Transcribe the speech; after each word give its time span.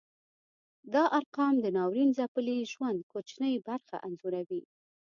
دا 0.93 1.03
ارقام 1.19 1.55
د 1.61 1.65
ناورین 1.77 2.09
ځپلي 2.17 2.57
ژوند 2.71 2.99
کوچنۍ 3.11 3.55
برخه 3.67 3.95
انځوروي. 4.07 4.63